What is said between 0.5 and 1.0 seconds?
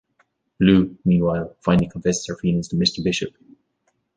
Bleu,